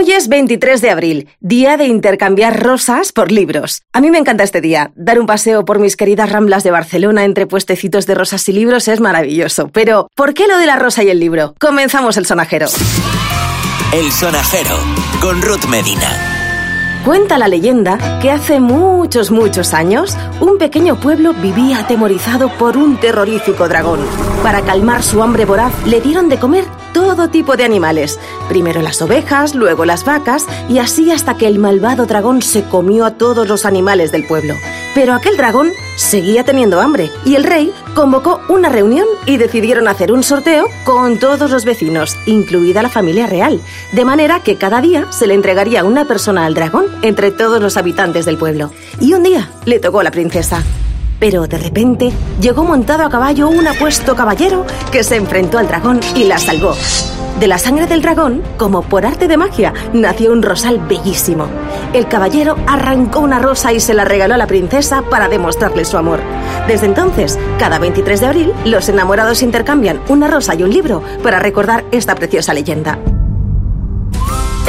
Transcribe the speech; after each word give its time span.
Hoy 0.00 0.12
es 0.12 0.28
23 0.28 0.80
de 0.80 0.88
abril, 0.88 1.28
día 1.40 1.76
de 1.76 1.84
intercambiar 1.84 2.62
rosas 2.62 3.12
por 3.12 3.30
libros. 3.30 3.82
A 3.92 4.00
mí 4.00 4.10
me 4.10 4.16
encanta 4.16 4.44
este 4.44 4.62
día. 4.62 4.92
Dar 4.94 5.20
un 5.20 5.26
paseo 5.26 5.66
por 5.66 5.78
mis 5.78 5.94
queridas 5.94 6.32
ramblas 6.32 6.64
de 6.64 6.70
Barcelona 6.70 7.26
entre 7.26 7.46
puestecitos 7.46 8.06
de 8.06 8.14
rosas 8.14 8.48
y 8.48 8.54
libros 8.54 8.88
es 8.88 8.98
maravilloso. 8.98 9.68
Pero, 9.68 10.08
¿por 10.14 10.32
qué 10.32 10.48
lo 10.48 10.56
de 10.56 10.64
la 10.64 10.76
rosa 10.76 11.04
y 11.04 11.10
el 11.10 11.20
libro? 11.20 11.54
Comenzamos 11.60 12.16
el 12.16 12.24
sonajero. 12.24 12.68
El 13.92 14.10
sonajero 14.10 14.78
con 15.20 15.42
Ruth 15.42 15.66
Medina. 15.66 16.29
Cuenta 17.10 17.38
la 17.38 17.48
leyenda 17.48 18.20
que 18.20 18.30
hace 18.30 18.60
muchos, 18.60 19.32
muchos 19.32 19.74
años, 19.74 20.16
un 20.40 20.58
pequeño 20.58 21.00
pueblo 21.00 21.34
vivía 21.34 21.80
atemorizado 21.80 22.56
por 22.56 22.76
un 22.76 23.00
terrorífico 23.00 23.68
dragón. 23.68 23.98
Para 24.44 24.62
calmar 24.62 25.02
su 25.02 25.20
hambre 25.20 25.44
voraz, 25.44 25.72
le 25.88 26.00
dieron 26.00 26.28
de 26.28 26.38
comer 26.38 26.64
todo 26.92 27.28
tipo 27.28 27.56
de 27.56 27.64
animales. 27.64 28.20
Primero 28.48 28.80
las 28.80 29.02
ovejas, 29.02 29.56
luego 29.56 29.84
las 29.84 30.04
vacas, 30.04 30.46
y 30.68 30.78
así 30.78 31.10
hasta 31.10 31.36
que 31.36 31.48
el 31.48 31.58
malvado 31.58 32.06
dragón 32.06 32.42
se 32.42 32.62
comió 32.62 33.04
a 33.04 33.14
todos 33.14 33.48
los 33.48 33.66
animales 33.66 34.12
del 34.12 34.24
pueblo. 34.28 34.54
Pero 34.94 35.12
aquel 35.12 35.36
dragón 35.36 35.72
seguía 35.96 36.44
teniendo 36.44 36.80
hambre, 36.80 37.10
y 37.24 37.34
el 37.34 37.42
rey 37.42 37.72
convocó 37.94 38.40
una 38.48 38.68
reunión 38.68 39.06
y 39.26 39.36
decidieron 39.36 39.88
hacer 39.88 40.12
un 40.12 40.22
sorteo 40.22 40.66
con 40.84 41.18
todos 41.18 41.50
los 41.50 41.64
vecinos, 41.64 42.16
incluida 42.26 42.82
la 42.82 42.88
familia 42.88 43.26
real, 43.26 43.60
de 43.92 44.04
manera 44.04 44.40
que 44.40 44.56
cada 44.56 44.80
día 44.80 45.10
se 45.10 45.26
le 45.26 45.34
entregaría 45.34 45.84
una 45.84 46.04
persona 46.04 46.46
al 46.46 46.54
dragón 46.54 46.86
entre 47.02 47.30
todos 47.30 47.60
los 47.60 47.76
habitantes 47.76 48.24
del 48.24 48.38
pueblo. 48.38 48.70
Y 49.00 49.14
un 49.14 49.22
día 49.22 49.50
le 49.64 49.78
tocó 49.78 50.00
a 50.00 50.04
la 50.04 50.10
princesa. 50.10 50.62
Pero 51.18 51.46
de 51.46 51.58
repente 51.58 52.12
llegó 52.40 52.64
montado 52.64 53.04
a 53.04 53.10
caballo 53.10 53.48
un 53.48 53.66
apuesto 53.66 54.16
caballero 54.16 54.64
que 54.90 55.04
se 55.04 55.16
enfrentó 55.16 55.58
al 55.58 55.68
dragón 55.68 56.00
y 56.14 56.24
la 56.24 56.38
salvó. 56.38 56.74
De 57.38 57.46
la 57.46 57.58
sangre 57.58 57.86
del 57.86 58.02
dragón, 58.02 58.42
como 58.58 58.82
por 58.82 59.06
arte 59.06 59.26
de 59.26 59.36
magia, 59.36 59.72
nació 59.92 60.32
un 60.32 60.42
rosal 60.42 60.78
bellísimo. 60.78 61.46
El 61.94 62.06
caballero 62.06 62.56
arrancó 62.66 63.20
una 63.20 63.38
rosa 63.38 63.72
y 63.72 63.80
se 63.80 63.94
la 63.94 64.04
regaló 64.04 64.34
a 64.34 64.38
la 64.38 64.46
princesa 64.46 65.02
para 65.02 65.28
demostrarle 65.28 65.84
su 65.84 65.96
amor. 65.96 66.20
Desde 66.68 66.86
entonces, 66.86 67.38
cada 67.58 67.78
23 67.78 68.20
de 68.20 68.26
abril, 68.26 68.52
los 68.64 68.88
enamorados 68.88 69.42
intercambian 69.42 70.00
una 70.08 70.28
rosa 70.28 70.54
y 70.54 70.62
un 70.62 70.70
libro 70.70 71.02
para 71.22 71.38
recordar 71.38 71.84
esta 71.92 72.14
preciosa 72.14 72.52
leyenda. 72.52 72.98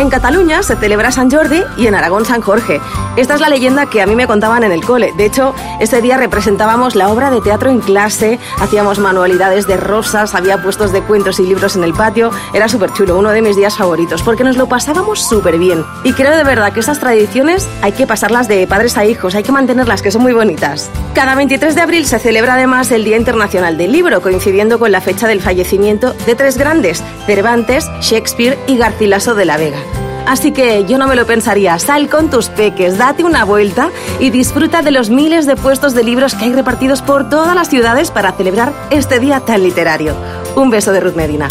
En 0.00 0.08
Cataluña 0.08 0.62
se 0.62 0.76
celebra 0.76 1.12
San 1.12 1.30
Jordi 1.30 1.62
y 1.76 1.86
en 1.86 1.94
Aragón 1.94 2.24
San 2.24 2.40
Jorge. 2.40 2.80
Esta 3.18 3.34
es 3.34 3.40
la 3.42 3.50
leyenda 3.50 3.84
que 3.84 4.00
a 4.00 4.06
mí 4.06 4.16
me 4.16 4.26
contaban 4.26 4.64
en 4.64 4.72
el 4.72 4.82
cole. 4.82 5.12
De 5.14 5.26
hecho, 5.26 5.54
ese 5.78 6.00
día 6.00 6.16
representábamos 6.16 6.94
la 6.94 7.10
obra 7.10 7.28
de 7.28 7.42
teatro 7.42 7.68
en 7.68 7.80
clase, 7.80 8.38
hacíamos 8.58 8.98
manualidades 8.98 9.66
de 9.66 9.76
rosas, 9.76 10.34
había 10.34 10.62
puestos 10.62 10.92
de 10.92 11.02
cuentos 11.02 11.38
y 11.38 11.42
libros 11.42 11.76
en 11.76 11.84
el 11.84 11.92
patio. 11.92 12.30
Era 12.54 12.66
súper 12.66 12.94
chulo, 12.94 13.18
uno 13.18 13.28
de 13.28 13.42
mis 13.42 13.56
días 13.56 13.76
favoritos, 13.76 14.22
porque 14.22 14.42
nos 14.42 14.56
lo 14.56 14.70
pasábamos 14.70 15.20
súper 15.20 15.58
bien. 15.58 15.84
Y 16.02 16.14
creo 16.14 16.34
de 16.34 16.44
verdad 16.44 16.72
que 16.72 16.80
estas 16.80 16.98
tradiciones 16.98 17.68
hay 17.82 17.92
que 17.92 18.06
pasarlas 18.06 18.48
de 18.48 18.66
padres 18.66 18.96
a 18.96 19.04
hijos, 19.04 19.34
hay 19.34 19.42
que 19.42 19.52
mantenerlas, 19.52 20.00
que 20.00 20.10
son 20.10 20.22
muy 20.22 20.32
bonitas. 20.32 20.90
Cada 21.14 21.34
23 21.34 21.74
de 21.74 21.80
abril 21.82 22.06
se 22.06 22.18
celebra 22.18 22.54
además 22.54 22.90
el 22.90 23.04
Día 23.04 23.18
Internacional 23.18 23.76
del 23.76 23.92
Libro, 23.92 24.22
coincidiendo 24.22 24.78
con 24.78 24.92
la 24.92 25.02
fecha 25.02 25.28
del 25.28 25.42
fallecimiento 25.42 26.14
de 26.24 26.34
tres 26.36 26.56
grandes, 26.56 27.04
Cervantes, 27.26 27.90
Shakespeare 28.00 28.58
y 28.66 28.78
Garcilaso 28.78 29.34
de 29.34 29.44
la 29.44 29.58
Vega. 29.58 29.89
Así 30.30 30.52
que 30.52 30.84
yo 30.84 30.96
no 30.96 31.08
me 31.08 31.16
lo 31.16 31.26
pensaría, 31.26 31.76
sal 31.80 32.08
con 32.08 32.30
tus 32.30 32.50
peques, 32.50 32.96
date 32.96 33.24
una 33.24 33.44
vuelta 33.44 33.90
y 34.20 34.30
disfruta 34.30 34.80
de 34.80 34.92
los 34.92 35.10
miles 35.10 35.44
de 35.44 35.56
puestos 35.56 35.92
de 35.92 36.04
libros 36.04 36.36
que 36.36 36.44
hay 36.44 36.52
repartidos 36.52 37.02
por 37.02 37.28
todas 37.28 37.52
las 37.56 37.68
ciudades 37.68 38.12
para 38.12 38.30
celebrar 38.30 38.72
este 38.90 39.18
día 39.18 39.40
tan 39.40 39.64
literario. 39.64 40.14
Un 40.54 40.70
beso 40.70 40.92
de 40.92 41.00
Ruth 41.00 41.16
Medina. 41.16 41.48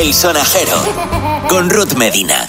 El 0.00 0.14
sonajero 0.14 0.76
con 1.48 1.70
Ruth 1.70 1.94
Medina. 1.94 2.46